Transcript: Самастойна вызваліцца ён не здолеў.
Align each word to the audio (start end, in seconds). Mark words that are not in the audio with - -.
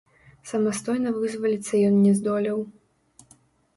Самастойна 0.51 1.09
вызваліцца 1.19 1.73
ён 1.91 1.95
не 2.09 2.13
здолеў. 2.21 2.59